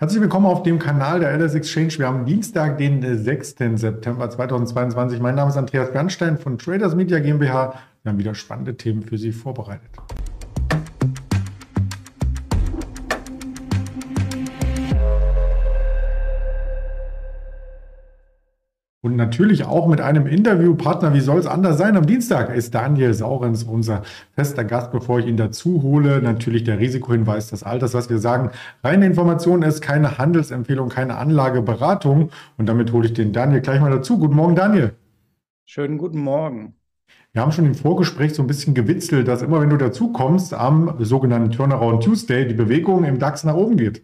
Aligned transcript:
Herzlich 0.00 0.22
willkommen 0.22 0.46
auf 0.46 0.62
dem 0.62 0.78
Kanal 0.78 1.20
der 1.20 1.38
LS 1.38 1.54
Exchange. 1.54 1.98
Wir 1.98 2.06
haben 2.06 2.24
Dienstag, 2.24 2.78
den 2.78 3.02
6. 3.02 3.56
September 3.74 4.30
2022. 4.30 5.20
Mein 5.20 5.34
Name 5.34 5.50
ist 5.50 5.58
Andreas 5.58 5.92
Bernstein 5.92 6.38
von 6.38 6.56
Traders 6.56 6.94
Media 6.94 7.18
GmbH. 7.18 7.74
Wir 8.02 8.10
haben 8.10 8.18
wieder 8.18 8.34
spannende 8.34 8.78
Themen 8.78 9.02
für 9.02 9.18
Sie 9.18 9.30
vorbereitet. 9.30 9.90
Und 19.02 19.16
natürlich 19.16 19.64
auch 19.64 19.86
mit 19.86 20.02
einem 20.02 20.26
Interviewpartner, 20.26 21.14
wie 21.14 21.20
soll 21.20 21.38
es 21.38 21.46
anders 21.46 21.78
sein? 21.78 21.96
Am 21.96 22.04
Dienstag 22.04 22.54
ist 22.54 22.74
Daniel 22.74 23.14
Saurens 23.14 23.64
unser 23.64 24.02
fester 24.32 24.62
Gast, 24.62 24.92
bevor 24.92 25.20
ich 25.20 25.26
ihn 25.26 25.38
dazu 25.38 25.80
hole. 25.82 26.20
Natürlich 26.20 26.64
der 26.64 26.78
Risikohinweis, 26.78 27.48
das 27.48 27.62
Alters, 27.62 27.94
was 27.94 28.10
wir 28.10 28.18
sagen. 28.18 28.50
Reine 28.84 29.06
Information 29.06 29.62
ist 29.62 29.80
keine 29.80 30.18
Handelsempfehlung, 30.18 30.90
keine 30.90 31.16
Anlageberatung. 31.16 32.28
Und 32.58 32.68
damit 32.68 32.92
hole 32.92 33.06
ich 33.06 33.14
den 33.14 33.32
Daniel 33.32 33.62
gleich 33.62 33.80
mal 33.80 33.90
dazu. 33.90 34.18
Guten 34.18 34.36
Morgen, 34.36 34.54
Daniel. 34.54 34.92
Schönen 35.64 35.96
guten 35.96 36.20
Morgen. 36.20 36.74
Wir 37.32 37.40
haben 37.40 37.52
schon 37.52 37.64
im 37.64 37.74
Vorgespräch 37.74 38.34
so 38.34 38.42
ein 38.42 38.48
bisschen 38.48 38.74
gewitzelt, 38.74 39.28
dass 39.28 39.40
immer 39.40 39.62
wenn 39.62 39.70
du 39.70 39.78
dazu 39.78 40.12
kommst, 40.12 40.52
am 40.52 40.96
sogenannten 40.98 41.52
Turnaround 41.52 42.04
Tuesday 42.04 42.46
die 42.46 42.54
Bewegung 42.54 43.04
im 43.04 43.18
DAX 43.18 43.44
nach 43.44 43.54
oben 43.54 43.78
geht. 43.78 44.02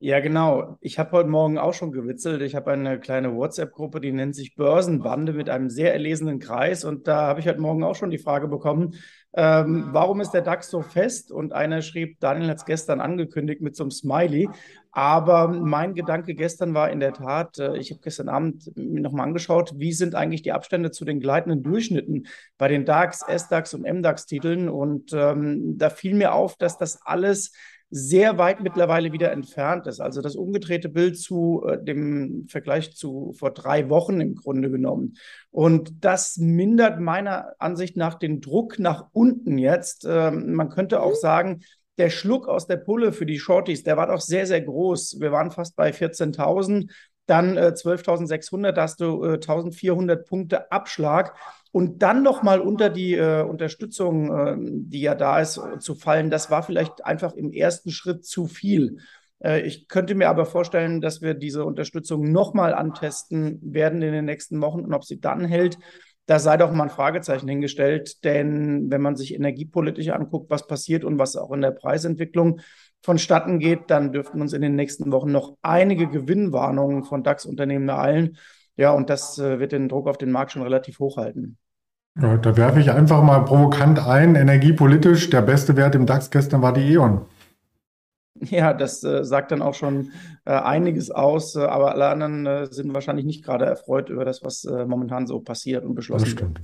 Ja, 0.00 0.20
genau. 0.20 0.78
Ich 0.80 1.00
habe 1.00 1.10
heute 1.10 1.28
Morgen 1.28 1.58
auch 1.58 1.74
schon 1.74 1.90
gewitzelt. 1.90 2.40
Ich 2.42 2.54
habe 2.54 2.70
eine 2.70 3.00
kleine 3.00 3.34
WhatsApp-Gruppe, 3.34 4.00
die 4.00 4.12
nennt 4.12 4.36
sich 4.36 4.54
Börsenbande 4.54 5.32
mit 5.32 5.50
einem 5.50 5.70
sehr 5.70 5.92
erlesenen 5.92 6.38
Kreis. 6.38 6.84
Und 6.84 7.08
da 7.08 7.26
habe 7.26 7.40
ich 7.40 7.48
heute 7.48 7.60
Morgen 7.60 7.82
auch 7.82 7.96
schon 7.96 8.10
die 8.10 8.18
Frage 8.18 8.46
bekommen, 8.46 8.94
ähm, 9.32 9.88
warum 9.90 10.20
ist 10.20 10.30
der 10.30 10.42
DAX 10.42 10.70
so 10.70 10.82
fest? 10.82 11.32
Und 11.32 11.52
einer 11.52 11.82
schrieb, 11.82 12.20
Daniel 12.20 12.48
hat 12.50 12.58
es 12.58 12.64
gestern 12.64 13.00
angekündigt 13.00 13.60
mit 13.60 13.74
so 13.74 13.82
einem 13.82 13.90
Smiley. 13.90 14.48
Aber 14.92 15.48
mein 15.48 15.94
Gedanke 15.94 16.36
gestern 16.36 16.74
war 16.74 16.90
in 16.90 17.00
der 17.00 17.12
Tat, 17.12 17.58
äh, 17.58 17.76
ich 17.76 17.90
habe 17.90 18.00
gestern 18.00 18.28
Abend 18.28 18.70
mir 18.76 19.00
nochmal 19.00 19.26
angeschaut, 19.26 19.72
wie 19.78 19.92
sind 19.92 20.14
eigentlich 20.14 20.42
die 20.42 20.52
Abstände 20.52 20.92
zu 20.92 21.04
den 21.06 21.18
gleitenden 21.18 21.64
Durchschnitten 21.64 22.28
bei 22.56 22.68
den 22.68 22.84
DAX, 22.84 23.24
SDAX 23.26 23.74
und 23.74 23.82
MDAX-Titeln. 23.82 24.68
Und 24.68 25.12
ähm, 25.12 25.76
da 25.76 25.90
fiel 25.90 26.14
mir 26.14 26.34
auf, 26.34 26.56
dass 26.56 26.78
das 26.78 27.00
alles 27.04 27.50
sehr 27.90 28.36
weit 28.36 28.60
mittlerweile 28.60 29.12
wieder 29.12 29.32
entfernt 29.32 29.86
ist. 29.86 30.00
Also 30.00 30.20
das 30.20 30.36
umgedrehte 30.36 30.88
Bild 30.88 31.18
zu 31.18 31.64
äh, 31.66 31.82
dem 31.82 32.46
Vergleich 32.48 32.94
zu 32.94 33.32
vor 33.32 33.52
drei 33.52 33.88
Wochen 33.88 34.20
im 34.20 34.34
Grunde 34.34 34.70
genommen. 34.70 35.16
Und 35.50 36.04
das 36.04 36.36
mindert 36.36 37.00
meiner 37.00 37.54
Ansicht 37.58 37.96
nach 37.96 38.14
den 38.14 38.40
Druck 38.40 38.78
nach 38.78 39.06
unten 39.12 39.56
jetzt. 39.56 40.06
Ähm, 40.08 40.52
man 40.52 40.68
könnte 40.68 41.02
auch 41.02 41.14
sagen, 41.14 41.60
der 41.96 42.10
Schluck 42.10 42.46
aus 42.46 42.66
der 42.66 42.76
Pulle 42.76 43.12
für 43.12 43.26
die 43.26 43.38
Shorties, 43.38 43.82
der 43.82 43.96
war 43.96 44.06
doch 44.06 44.20
sehr, 44.20 44.46
sehr 44.46 44.60
groß. 44.60 45.18
Wir 45.20 45.32
waren 45.32 45.50
fast 45.50 45.74
bei 45.74 45.90
14.000 45.90 46.90
dann 47.28 47.56
äh, 47.56 47.72
12.600, 47.74 48.72
da 48.72 48.82
hast 48.82 49.00
du 49.00 49.24
äh, 49.24 49.38
1.400 49.38 50.16
Punkte 50.16 50.72
Abschlag 50.72 51.34
und 51.70 52.02
dann 52.02 52.22
nochmal 52.22 52.60
unter 52.60 52.90
die 52.90 53.14
äh, 53.14 53.42
Unterstützung, 53.42 54.34
äh, 54.34 54.56
die 54.58 55.02
ja 55.02 55.14
da 55.14 55.40
ist, 55.40 55.60
zu 55.80 55.94
fallen, 55.94 56.30
das 56.30 56.50
war 56.50 56.62
vielleicht 56.62 57.04
einfach 57.04 57.34
im 57.34 57.52
ersten 57.52 57.90
Schritt 57.90 58.24
zu 58.24 58.46
viel. 58.46 58.98
Äh, 59.42 59.60
ich 59.60 59.88
könnte 59.88 60.14
mir 60.14 60.28
aber 60.28 60.46
vorstellen, 60.46 61.00
dass 61.00 61.22
wir 61.22 61.34
diese 61.34 61.64
Unterstützung 61.64 62.32
nochmal 62.32 62.74
antesten 62.74 63.58
werden 63.62 64.02
in 64.02 64.12
den 64.12 64.24
nächsten 64.24 64.60
Wochen 64.60 64.80
und 64.80 64.94
ob 64.94 65.04
sie 65.04 65.20
dann 65.20 65.44
hält, 65.44 65.78
da 66.28 66.38
sei 66.38 66.58
doch 66.58 66.70
mal 66.72 66.84
ein 66.84 66.90
Fragezeichen 66.90 67.48
hingestellt, 67.48 68.22
denn 68.22 68.90
wenn 68.90 69.00
man 69.00 69.16
sich 69.16 69.34
energiepolitisch 69.34 70.10
anguckt, 70.10 70.50
was 70.50 70.66
passiert 70.66 71.02
und 71.02 71.18
was 71.18 71.36
auch 71.36 71.50
in 71.52 71.62
der 71.62 71.70
Preisentwicklung 71.70 72.60
vonstatten 73.02 73.58
geht, 73.58 73.90
dann 73.90 74.12
dürften 74.12 74.42
uns 74.42 74.52
in 74.52 74.60
den 74.60 74.76
nächsten 74.76 75.10
Wochen 75.10 75.32
noch 75.32 75.56
einige 75.62 76.06
Gewinnwarnungen 76.06 77.04
von 77.04 77.22
DAX-Unternehmen 77.22 77.88
ereilen. 77.88 78.36
Ja, 78.76 78.90
und 78.90 79.08
das 79.08 79.38
äh, 79.38 79.58
wird 79.58 79.72
den 79.72 79.88
Druck 79.88 80.06
auf 80.06 80.18
den 80.18 80.30
Markt 80.30 80.52
schon 80.52 80.60
relativ 80.60 80.98
hoch 80.98 81.16
halten. 81.16 81.56
Ja, 82.20 82.36
da 82.36 82.58
werfe 82.58 82.80
ich 82.80 82.90
einfach 82.90 83.22
mal 83.22 83.40
provokant 83.46 84.06
ein, 84.06 84.34
energiepolitisch, 84.34 85.30
der 85.30 85.40
beste 85.40 85.76
Wert 85.76 85.94
im 85.94 86.04
DAX 86.04 86.30
gestern 86.30 86.60
war 86.60 86.74
die 86.74 86.92
E.ON. 86.92 87.22
Ja, 88.50 88.72
das 88.72 89.02
äh, 89.04 89.24
sagt 89.24 89.52
dann 89.52 89.62
auch 89.62 89.74
schon 89.74 90.12
äh, 90.44 90.52
einiges 90.52 91.10
aus, 91.10 91.56
äh, 91.56 91.60
aber 91.60 91.92
alle 91.92 92.08
anderen 92.08 92.46
äh, 92.46 92.66
sind 92.70 92.94
wahrscheinlich 92.94 93.26
nicht 93.26 93.44
gerade 93.44 93.66
erfreut 93.66 94.10
über 94.10 94.24
das, 94.24 94.42
was 94.42 94.64
äh, 94.64 94.84
momentan 94.86 95.26
so 95.26 95.40
passiert 95.40 95.84
und 95.84 95.94
beschlossen 95.94 96.38
wird. 96.38 96.60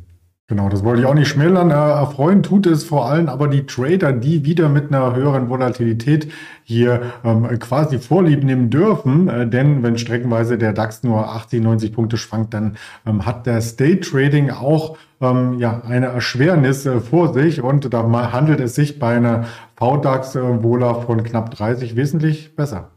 Genau, 0.47 0.69
das 0.69 0.85
wollte 0.85 1.01
ich 1.01 1.07
auch 1.07 1.15
nicht 1.15 1.29
schmälern. 1.29 1.71
Erfreuen 1.71 2.43
tut 2.43 2.67
es 2.67 2.85
vor 2.85 3.07
allem 3.07 3.31
aber 3.31 3.49
die 3.49 3.65
Trader, 3.65 4.13
die 4.13 4.45
wieder 4.45 4.69
mit 4.69 4.93
einer 4.93 5.17
höheren 5.17 5.49
Volatilität 5.49 6.31
hier 6.65 7.15
ähm, 7.25 7.59
quasi 7.59 7.99
Vorlieb 7.99 8.45
nehmen 8.45 8.69
dürfen. 8.69 9.29
Äh, 9.29 9.49
denn 9.49 9.83
wenn 9.83 9.97
streckenweise 9.97 10.59
der 10.59 10.75
DAX 10.75 11.03
nur 11.03 11.31
80, 11.31 11.63
90 11.63 11.93
Punkte 11.95 12.19
schwankt, 12.19 12.53
dann 12.53 12.77
ähm, 13.07 13.25
hat 13.25 13.47
der 13.47 13.63
State 13.63 14.01
Trading 14.01 14.51
auch 14.51 14.99
ähm, 15.23 15.59
ja, 15.59 15.81
eine 15.83 16.07
Erschwernis 16.09 16.85
äh, 16.85 17.01
vor 17.01 17.33
sich. 17.33 17.63
Und 17.63 17.95
da 17.95 18.03
handelt 18.31 18.61
es 18.61 18.75
sich 18.75 18.99
bei 18.99 19.17
einer 19.17 19.47
VDAX-Vola 19.77 20.91
äh, 20.91 21.03
von 21.07 21.25
knapp 21.25 21.53
30 21.53 21.97
wesentlich 21.97 22.55
besser. 22.55 22.91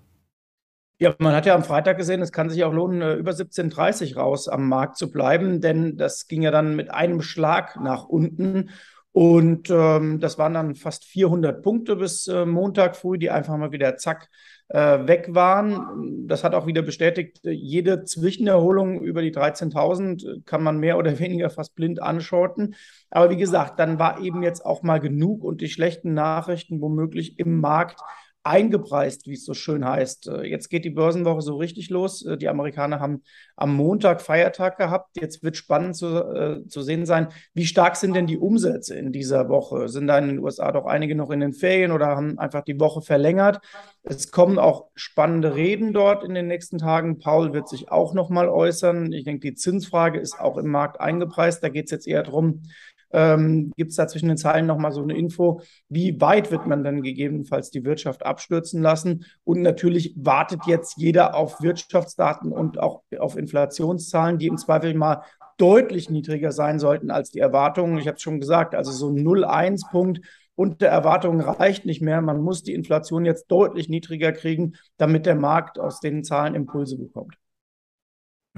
Ja, 0.99 1.13
man 1.19 1.35
hat 1.35 1.45
ja 1.45 1.53
am 1.53 1.63
Freitag 1.63 1.97
gesehen, 1.97 2.23
es 2.23 2.31
kann 2.31 2.49
sich 2.49 2.63
auch 2.63 2.73
lohnen, 2.73 3.01
äh, 3.03 3.13
über 3.13 3.31
17,30 3.31 4.15
raus 4.15 4.47
am 4.47 4.67
Markt 4.67 4.97
zu 4.97 5.11
bleiben, 5.11 5.61
denn 5.61 5.95
das 5.95 6.27
ging 6.27 6.41
ja 6.41 6.49
dann 6.49 6.75
mit 6.75 6.89
einem 6.89 7.21
Schlag 7.21 7.79
nach 7.79 8.05
unten. 8.05 8.71
Und 9.11 9.69
ähm, 9.69 10.19
das 10.19 10.37
waren 10.37 10.53
dann 10.53 10.75
fast 10.75 11.05
400 11.05 11.61
Punkte 11.63 11.95
bis 11.95 12.27
äh, 12.27 12.45
Montag 12.45 12.95
früh, 12.95 13.17
die 13.17 13.29
einfach 13.29 13.57
mal 13.57 13.71
wieder 13.71 13.97
zack 13.97 14.29
äh, 14.69 15.07
weg 15.07 15.29
waren. 15.31 16.27
Das 16.27 16.43
hat 16.43 16.53
auch 16.55 16.65
wieder 16.67 16.81
bestätigt, 16.81 17.39
jede 17.43 18.03
Zwischenerholung 18.03 19.01
über 19.01 19.21
die 19.21 19.31
13.000 19.31 20.45
kann 20.45 20.63
man 20.63 20.79
mehr 20.79 20.97
oder 20.97 21.19
weniger 21.19 21.49
fast 21.51 21.75
blind 21.75 22.01
anschorten. 22.01 22.75
Aber 23.11 23.29
wie 23.29 23.37
gesagt, 23.37 23.79
dann 23.79 23.99
war 23.99 24.19
eben 24.21 24.41
jetzt 24.41 24.65
auch 24.65 24.81
mal 24.83 24.99
genug 24.99 25.43
und 25.43 25.61
die 25.61 25.69
schlechten 25.69 26.13
Nachrichten 26.13 26.81
womöglich 26.81 27.39
im 27.39 27.59
Markt 27.59 28.01
eingepreist, 28.47 29.27
wie 29.27 29.33
es 29.33 29.45
so 29.45 29.53
schön 29.53 29.85
heißt. 29.85 30.27
Äh, 30.27 30.43
jetzt 30.43 30.69
geht 30.69 30.85
die 30.85 30.89
Börsenwoche 30.89 31.41
so 31.41 31.57
richtig 31.57 31.89
los. 31.89 32.25
Äh, 32.25 32.37
die 32.37 32.47
Amerikaner 32.49 32.99
haben 32.99 33.23
am 33.55 33.75
Montag 33.75 34.21
Feiertag 34.21 34.77
gehabt. 34.77 35.19
Jetzt 35.19 35.43
wird 35.43 35.57
spannend 35.57 35.95
zu, 35.95 36.07
äh, 36.07 36.67
zu 36.67 36.81
sehen 36.81 37.05
sein, 37.05 37.27
wie 37.53 37.65
stark 37.65 37.95
sind 37.95 38.15
denn 38.15 38.25
die 38.25 38.37
Umsätze 38.37 38.95
in 38.95 39.11
dieser 39.11 39.49
Woche? 39.49 39.89
Sind 39.89 40.07
da 40.07 40.17
in 40.17 40.27
den 40.27 40.39
USA 40.39 40.71
doch 40.71 40.85
einige 40.85 41.15
noch 41.15 41.29
in 41.29 41.41
den 41.41 41.53
Ferien 41.53 41.91
oder 41.91 42.07
haben 42.07 42.39
einfach 42.39 42.63
die 42.63 42.79
Woche 42.79 43.01
verlängert? 43.01 43.59
Es 44.03 44.31
kommen 44.31 44.57
auch 44.57 44.87
spannende 44.95 45.55
Reden 45.55 45.91
dort 45.91 46.23
in 46.23 46.33
den 46.33 46.47
nächsten 46.47 46.77
Tagen. 46.77 47.19
Paul 47.19 47.53
wird 47.53 47.67
sich 47.67 47.91
auch 47.91 48.13
noch 48.13 48.29
mal 48.29 48.47
äußern. 48.47 49.11
Ich 49.11 49.25
denke, 49.25 49.41
die 49.41 49.55
Zinsfrage 49.55 50.19
ist 50.19 50.39
auch 50.39 50.57
im 50.57 50.67
Markt 50.67 51.01
eingepreist. 51.01 51.61
Da 51.61 51.69
geht 51.69 51.85
es 51.85 51.91
jetzt 51.91 52.07
eher 52.07 52.23
darum, 52.23 52.63
ähm, 53.11 53.71
Gibt 53.77 53.91
es 53.91 53.97
da 53.97 54.07
zwischen 54.07 54.27
den 54.27 54.37
Zeilen 54.37 54.65
nochmal 54.65 54.91
so 54.91 55.01
eine 55.01 55.17
Info, 55.17 55.61
wie 55.89 56.19
weit 56.19 56.51
wird 56.51 56.67
man 56.67 56.83
dann 56.83 57.01
gegebenenfalls 57.01 57.69
die 57.69 57.85
Wirtschaft 57.85 58.25
abstürzen 58.25 58.81
lassen? 58.81 59.25
Und 59.43 59.61
natürlich 59.61 60.13
wartet 60.17 60.65
jetzt 60.65 60.97
jeder 60.97 61.35
auf 61.35 61.61
Wirtschaftsdaten 61.61 62.51
und 62.51 62.79
auch 62.79 63.03
auf 63.17 63.37
Inflationszahlen, 63.37 64.37
die 64.37 64.47
im 64.47 64.57
Zweifel 64.57 64.93
mal 64.93 65.23
deutlich 65.57 66.09
niedriger 66.09 66.51
sein 66.51 66.79
sollten 66.79 67.09
als 67.09 67.31
die 67.31 67.39
Erwartungen. 67.39 67.97
Ich 67.97 68.07
habe 68.07 68.17
es 68.17 68.21
schon 68.21 68.39
gesagt, 68.39 68.75
also 68.75 68.91
so 68.91 69.07
0,1-Punkt 69.07 70.21
unter 70.55 70.87
Erwartungen 70.87 71.41
reicht 71.41 71.85
nicht 71.85 72.01
mehr. 72.01 72.21
Man 72.21 72.41
muss 72.41 72.63
die 72.63 72.73
Inflation 72.73 73.25
jetzt 73.25 73.47
deutlich 73.47 73.89
niedriger 73.89 74.31
kriegen, 74.31 74.73
damit 74.97 75.25
der 75.25 75.35
Markt 75.35 75.79
aus 75.79 75.99
den 75.99 76.23
Zahlen 76.23 76.55
Impulse 76.55 76.97
bekommt 76.97 77.37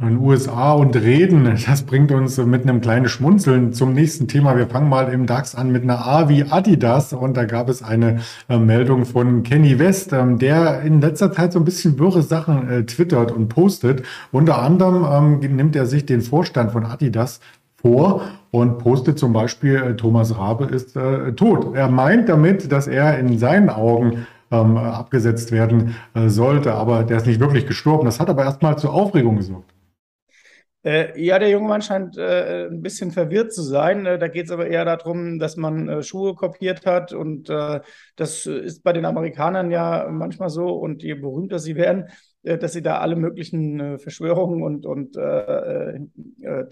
in 0.02 0.18
USA 0.18 0.74
und 0.74 0.96
reden. 0.96 1.58
Das 1.66 1.84
bringt 1.84 2.12
uns 2.12 2.38
mit 2.38 2.64
einem 2.64 2.82
kleinen 2.82 3.08
Schmunzeln 3.08 3.74
zum 3.74 3.94
nächsten 3.94 4.28
Thema. 4.28 4.56
Wir 4.56 4.68
fangen 4.68 4.90
mal 4.90 5.12
im 5.12 5.26
DAX 5.26 5.56
an 5.56 5.72
mit 5.72 5.84
einer 5.84 6.06
A 6.06 6.30
wie 6.30 6.46
Adidas 6.50 7.14
und 7.14 7.36
da 7.36 7.46
gab 7.46 7.70
es 7.70 7.84
eine 7.84 8.20
äh, 8.48 8.58
Meldung 8.58 9.06
von 9.06 9.44
Kenny 9.44 9.80
West, 9.80 10.14
ähm, 10.14 10.38
der 10.38 10.82
in 10.82 11.02
letzter 11.02 11.31
Zeit 11.31 11.54
so 11.54 11.60
ein 11.60 11.66
bisschen 11.66 12.00
wirre 12.00 12.22
Sachen 12.22 12.69
äh, 12.69 12.86
twittert 12.86 13.31
und 13.31 13.50
postet. 13.50 14.04
Unter 14.31 14.62
anderem 14.62 15.42
ähm, 15.42 15.56
nimmt 15.56 15.75
er 15.75 15.86
sich 15.86 16.06
den 16.06 16.22
Vorstand 16.22 16.72
von 16.72 16.86
Adidas 16.86 17.40
vor 17.75 18.22
und 18.52 18.80
postet 18.80 19.19
zum 19.19 19.34
Beispiel, 19.34 19.75
äh, 19.75 19.95
Thomas 19.95 20.38
Rabe 20.38 20.66
ist 20.66 20.98
tot. 21.36 21.75
Er 21.75 21.90
meint 21.90 22.30
damit, 22.30 22.72
dass 22.72 22.88
er 22.88 23.19
in 23.19 23.38
seinen 23.38 23.69
Augen 23.69 24.28
ähm, 24.52 24.78
abgesetzt 24.78 25.52
werden 25.52 25.95
sollte, 26.28 26.74
aber 26.74 27.04
der 27.04 27.18
ist 27.18 27.28
nicht 27.28 27.40
wirklich 27.40 27.68
gestorben. 27.68 28.06
Das 28.06 28.19
hat 28.19 28.30
aber 28.30 28.44
erstmal 28.44 28.78
zur 28.78 28.94
Aufregung 28.94 29.38
gesorgt. 29.38 29.72
Äh, 30.81 31.22
ja, 31.22 31.40
der 31.40 31.50
junge 31.50 31.68
Mann 31.68 31.81
scheint 31.81 32.18
äh, 32.18 32.68
ein 32.68 32.81
bisschen 32.81 33.12
verwirrt 33.12 33.54
zu 33.54 33.62
sein. 33.64 34.06
Äh, 34.06 34.18
da 34.18 34.28
geht 34.30 34.46
es 34.46 34.52
aber 34.52 34.68
eher 34.68 34.86
darum, 34.86 35.38
dass 35.38 35.58
man 35.58 35.90
äh, 35.90 36.04
Schuhe 36.04 36.36
kopiert 36.36 36.86
hat. 36.86 37.12
Und 37.12 37.50
äh, 37.50 37.81
das 38.16 38.46
ist 38.46 38.84
bei 38.84 38.94
den 38.94 39.06
Amerikanern 39.06 39.72
ja 39.72 40.08
manchmal 40.10 40.50
so. 40.50 40.70
Und 40.70 41.04
je 41.04 41.16
berühmter 41.16 41.60
sie 41.60 41.76
werden, 41.76 42.06
äh, 42.44 42.58
dass 42.58 42.74
sie 42.74 42.81
da 42.81 43.00
alle 43.00 43.18
möglichen 43.18 44.00
Verschwörungen 44.00 44.64
und, 44.64 44.86
und 44.86 45.16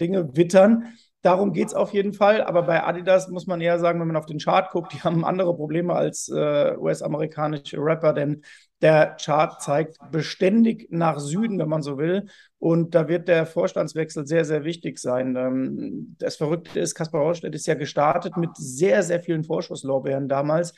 Dinge 0.00 0.36
wittern. 0.36 0.94
Darum 1.22 1.52
geht 1.52 1.68
es 1.68 1.74
auf 1.74 1.92
jeden 1.92 2.12
Fall. 2.12 2.42
Aber 2.42 2.62
bei 2.62 2.84
Adidas 2.84 3.28
muss 3.28 3.46
man 3.46 3.60
eher 3.60 3.78
sagen, 3.78 4.00
wenn 4.00 4.06
man 4.06 4.16
auf 4.16 4.26
den 4.26 4.38
Chart 4.38 4.70
guckt, 4.70 4.92
die 4.92 5.02
haben 5.02 5.24
andere 5.24 5.54
Probleme 5.54 5.94
als 5.94 6.28
äh, 6.28 6.76
US-amerikanische 6.76 7.78
Rapper, 7.78 8.12
denn 8.12 8.42
der 8.80 9.16
Chart 9.20 9.60
zeigt 9.60 9.98
beständig 10.12 10.86
nach 10.90 11.18
Süden, 11.18 11.58
wenn 11.58 11.68
man 11.68 11.82
so 11.82 11.98
will. 11.98 12.26
Und 12.60 12.94
da 12.94 13.08
wird 13.08 13.26
der 13.26 13.46
Vorstandswechsel 13.46 14.26
sehr, 14.26 14.44
sehr 14.44 14.62
wichtig 14.64 14.98
sein. 15.00 15.34
Ähm, 15.34 16.14
das 16.18 16.36
Verrückte 16.36 16.78
ist, 16.78 16.94
Kaspar 16.94 17.22
Rohrstedt 17.22 17.54
ist 17.54 17.66
ja 17.66 17.74
gestartet 17.74 18.36
mit 18.36 18.50
sehr, 18.56 19.02
sehr 19.02 19.20
vielen 19.20 19.42
Vorschusslorbeeren 19.42 20.28
damals. 20.28 20.72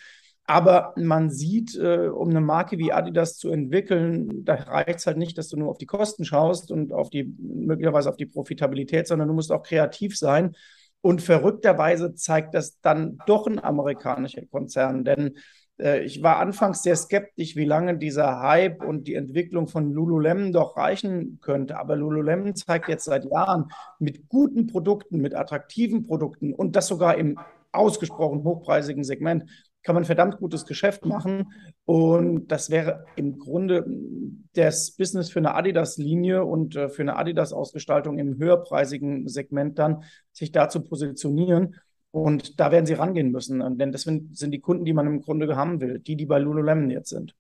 Aber 0.51 0.95
man 0.97 1.31
sieht, 1.31 1.77
äh, 1.77 2.09
um 2.09 2.31
eine 2.31 2.41
Marke 2.41 2.77
wie 2.77 2.93
Adidas 2.93 3.37
zu 3.37 3.51
entwickeln, 3.51 4.45
da 4.45 4.55
reicht 4.55 4.99
es 4.99 5.07
halt 5.07 5.17
nicht, 5.17 5.39
dass 5.39 5.49
du 5.49 5.57
nur 5.57 5.71
auf 5.71 5.79
die 5.79 5.87
Kosten 5.87 6.25
schaust 6.25 6.73
und 6.73 6.93
auf 6.93 7.09
die, 7.09 7.33
möglicherweise 7.39 8.09
auf 8.09 8.17
die 8.17 8.27
Profitabilität, 8.27 9.07
sondern 9.07 9.29
du 9.29 9.35
musst 9.35 9.53
auch 9.53 9.63
kreativ 9.63 10.19
sein. 10.19 10.57
Und 11.03 11.23
verrückterweise 11.23 12.17
zeigt 12.17 12.55
das 12.55 12.81
dann 12.81 13.19
doch 13.27 13.47
ein 13.47 13.63
amerikanischer 13.63 14.45
Konzern. 14.47 15.05
Denn 15.05 15.37
äh, 15.79 16.03
ich 16.03 16.21
war 16.21 16.41
anfangs 16.41 16.83
sehr 16.83 16.97
skeptisch, 16.97 17.55
wie 17.55 17.65
lange 17.65 17.97
dieser 17.97 18.41
Hype 18.41 18.83
und 18.83 19.07
die 19.07 19.15
Entwicklung 19.15 19.69
von 19.69 19.93
Lululemon 19.93 20.51
doch 20.51 20.77
reichen 20.77 21.39
könnte. 21.41 21.79
Aber 21.79 21.95
Lululemon 21.95 22.57
zeigt 22.57 22.89
jetzt 22.89 23.05
seit 23.05 23.25
Jahren 23.25 23.71
mit 24.01 24.29
guten 24.29 24.67
Produkten, 24.67 25.21
mit 25.21 25.33
attraktiven 25.33 26.03
Produkten 26.03 26.53
und 26.55 26.75
das 26.75 26.89
sogar 26.89 27.17
im 27.19 27.39
ausgesprochen 27.73 28.43
hochpreisigen 28.43 29.05
Segment, 29.05 29.45
kann 29.83 29.95
man 29.95 30.05
verdammt 30.05 30.39
gutes 30.39 30.67
Geschäft 30.67 31.05
machen. 31.07 31.53
Und 31.85 32.49
das 32.49 32.71
wäre 32.71 33.05
im 33.17 33.39
Grunde 33.39 33.87
das 34.55 34.93
Business 34.93 35.31
für 35.31 35.39
eine 35.39 35.55
Adidas-Linie 35.55 36.45
und 36.45 36.77
äh, 36.77 36.89
für 36.89 37.03
eine 37.03 37.17
Adidas-Ausgestaltung 37.17 38.19
im 38.19 38.37
höherpreisigen 38.39 39.29
Segment 39.29 39.79
dann, 39.79 40.05
sich 40.33 40.53
da 40.53 40.69
zu 40.69 40.83
positionieren. 40.83 41.77
Und 42.11 42.59
da 42.59 42.73
werden 42.73 42.87
sie 42.87 42.95
rangehen 42.95 43.31
müssen, 43.31 43.79
denn 43.79 43.93
das 43.93 44.03
sind, 44.03 44.37
sind 44.37 44.51
die 44.51 44.61
Kunden, 44.61 44.85
die 44.85 44.93
man 44.93 45.07
im 45.07 45.21
Grunde 45.21 45.55
haben 45.55 45.81
will, 45.81 46.01
die, 46.01 46.17
die 46.17 46.27
bei 46.27 46.41
Lululemon 46.41 46.91
jetzt 46.91 47.11
sind. 47.11 47.37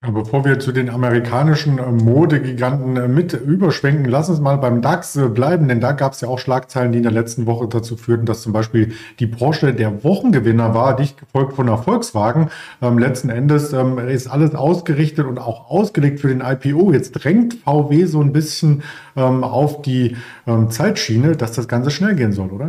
Bevor 0.00 0.44
wir 0.44 0.60
zu 0.60 0.70
den 0.70 0.90
amerikanischen 0.90 1.78
äh, 1.78 1.90
Modegiganten 1.90 2.96
äh, 2.96 3.08
mit 3.08 3.32
überschwenken, 3.32 4.04
lass 4.04 4.30
uns 4.30 4.38
mal 4.38 4.54
beim 4.54 4.80
DAX 4.80 5.16
äh, 5.16 5.26
bleiben, 5.26 5.66
denn 5.66 5.80
da 5.80 5.90
gab 5.90 6.12
es 6.12 6.20
ja 6.20 6.28
auch 6.28 6.38
Schlagzeilen, 6.38 6.92
die 6.92 6.98
in 6.98 7.02
der 7.02 7.10
letzten 7.10 7.46
Woche 7.46 7.66
dazu 7.66 7.96
führten, 7.96 8.24
dass 8.24 8.42
zum 8.42 8.52
Beispiel 8.52 8.92
die 9.18 9.26
Porsche 9.26 9.74
der 9.74 10.04
Wochengewinner 10.04 10.72
war, 10.72 10.94
dicht 10.94 11.18
gefolgt 11.18 11.54
von 11.54 11.66
der 11.66 11.78
Volkswagen. 11.78 12.48
Ähm, 12.80 13.00
letzten 13.00 13.28
Endes 13.28 13.72
ähm, 13.72 13.98
ist 13.98 14.28
alles 14.28 14.54
ausgerichtet 14.54 15.26
und 15.26 15.38
auch 15.38 15.68
ausgelegt 15.68 16.20
für 16.20 16.28
den 16.28 16.42
IPO. 16.42 16.92
Jetzt 16.92 17.10
drängt 17.10 17.54
VW 17.54 18.04
so 18.04 18.20
ein 18.20 18.32
bisschen 18.32 18.84
ähm, 19.16 19.42
auf 19.42 19.82
die 19.82 20.16
ähm, 20.46 20.70
Zeitschiene, 20.70 21.34
dass 21.34 21.50
das 21.50 21.66
Ganze 21.66 21.90
schnell 21.90 22.14
gehen 22.14 22.30
soll, 22.30 22.50
oder? 22.50 22.68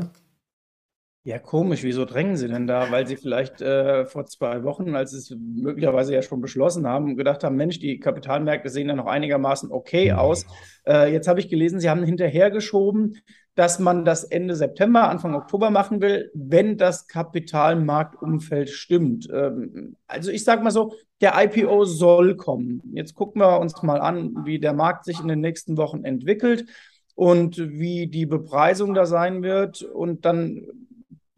Ja, 1.30 1.38
komisch. 1.38 1.84
Wieso 1.84 2.06
drängen 2.06 2.38
Sie 2.38 2.48
denn 2.48 2.66
da? 2.66 2.90
Weil 2.90 3.06
Sie 3.06 3.16
vielleicht 3.16 3.62
äh, 3.62 4.08
vor 4.08 4.26
zwei 4.26 4.64
Wochen, 4.64 4.96
als 4.96 5.12
Sie 5.12 5.18
es 5.20 5.38
möglicherweise 5.40 6.12
ja 6.12 6.24
schon 6.24 6.42
beschlossen 6.42 6.88
haben, 6.88 7.18
gedacht 7.18 7.44
haben, 7.44 7.56
Mensch, 7.56 7.78
die 7.78 8.00
Kapitalmärkte 8.00 8.68
sehen 8.70 8.90
ja 8.90 8.96
noch 8.96 9.06
einigermaßen 9.06 9.72
okay 9.72 10.12
aus. 10.14 10.48
Äh, 10.88 11.14
jetzt 11.14 11.28
habe 11.28 11.40
ich 11.40 11.48
gelesen, 11.48 11.80
Sie 11.80 11.88
haben 11.88 12.02
hinterhergeschoben, 12.02 13.18
dass 13.54 13.78
man 13.78 14.06
das 14.06 14.24
Ende 14.24 14.56
September, 14.56 15.08
Anfang 15.08 15.36
Oktober 15.36 15.70
machen 15.70 16.02
will, 16.02 16.32
wenn 16.34 16.78
das 16.78 17.06
Kapitalmarktumfeld 17.06 18.72
stimmt. 18.72 19.30
Ähm, 19.32 19.98
also 20.08 20.32
ich 20.32 20.44
sage 20.44 20.64
mal 20.64 20.72
so, 20.72 20.96
der 21.22 21.34
IPO 21.36 21.86
soll 21.86 22.38
kommen. 22.38 22.82
Jetzt 22.96 23.14
gucken 23.14 23.40
wir 23.40 23.60
uns 23.60 23.84
mal 23.84 24.02
an, 24.02 24.46
wie 24.46 24.58
der 24.58 24.74
Markt 24.74 25.06
sich 25.06 25.20
in 25.20 25.28
den 25.28 25.42
nächsten 25.42 25.78
Wochen 25.78 26.06
entwickelt 26.06 26.66
und 27.14 27.60
wie 27.60 28.08
die 28.08 28.26
Bepreisung 28.26 28.96
da 28.96 29.06
sein 29.06 29.44
wird. 29.44 29.84
Und 29.84 30.26
dann 30.26 30.66